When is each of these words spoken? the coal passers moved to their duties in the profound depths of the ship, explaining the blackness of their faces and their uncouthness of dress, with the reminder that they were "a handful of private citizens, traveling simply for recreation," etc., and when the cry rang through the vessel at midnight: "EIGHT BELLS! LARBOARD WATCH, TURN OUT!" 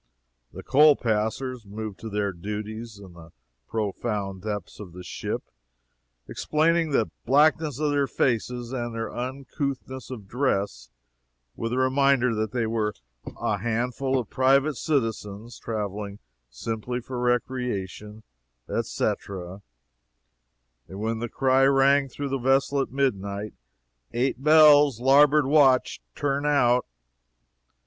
the 0.51 0.63
coal 0.63 0.95
passers 0.95 1.63
moved 1.67 1.99
to 1.99 2.09
their 2.09 2.31
duties 2.33 2.97
in 2.97 3.13
the 3.13 3.29
profound 3.67 4.41
depths 4.41 4.79
of 4.79 4.93
the 4.93 5.03
ship, 5.03 5.43
explaining 6.27 6.89
the 6.89 7.11
blackness 7.23 7.77
of 7.79 7.91
their 7.91 8.07
faces 8.07 8.73
and 8.73 8.95
their 8.95 9.11
uncouthness 9.15 10.09
of 10.09 10.27
dress, 10.27 10.89
with 11.55 11.69
the 11.69 11.77
reminder 11.77 12.33
that 12.33 12.51
they 12.51 12.65
were 12.65 12.95
"a 13.39 13.59
handful 13.59 14.17
of 14.17 14.27
private 14.27 14.73
citizens, 14.73 15.59
traveling 15.59 16.17
simply 16.49 16.99
for 16.99 17.19
recreation," 17.19 18.23
etc., 18.67 19.61
and 20.87 20.99
when 20.99 21.19
the 21.19 21.29
cry 21.29 21.63
rang 21.63 22.09
through 22.09 22.29
the 22.29 22.39
vessel 22.39 22.81
at 22.81 22.89
midnight: 22.91 23.53
"EIGHT 24.15 24.41
BELLS! 24.43 24.99
LARBOARD 24.99 25.45
WATCH, 25.45 26.01
TURN 26.15 26.47
OUT!" 26.47 26.87